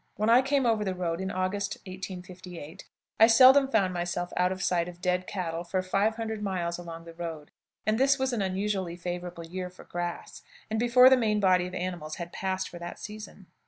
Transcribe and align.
When 0.15 0.31
I 0.31 0.41
came 0.41 0.65
over 0.65 0.83
the 0.83 0.95
road 0.95 1.21
in 1.21 1.29
August, 1.29 1.75
1858, 1.85 2.85
I 3.19 3.27
seldom 3.27 3.67
found 3.69 3.93
myself 3.93 4.33
out 4.35 4.51
of 4.51 4.63
sight 4.63 4.87
of 4.89 4.99
dead 4.99 5.27
cattle 5.27 5.63
for 5.63 5.83
500 5.83 6.41
miles 6.41 6.79
along 6.79 7.03
the 7.05 7.13
road, 7.13 7.51
and 7.85 7.99
this 7.99 8.17
was 8.17 8.33
an 8.33 8.41
unusually 8.41 8.95
favorable 8.95 9.45
year 9.45 9.69
for 9.69 9.83
grass, 9.83 10.41
and 10.71 10.79
before 10.79 11.07
the 11.11 11.17
main 11.17 11.39
body 11.39 11.67
of 11.67 11.75
animals 11.75 12.15
had 12.15 12.33
passed 12.33 12.67
for 12.67 12.79
that 12.79 12.97
season. 12.97 13.45